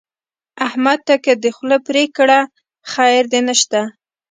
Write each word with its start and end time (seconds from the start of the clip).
احمد 0.67 0.99
ده 1.07 1.15
که 1.23 1.31
دې 1.43 1.51
خوله 1.55 1.77
پرې 1.87 2.03
کړه؛ 2.17 2.39
خير 2.91 3.23
دې 3.31 3.41
نه 3.47 3.55
شته. 3.61 3.81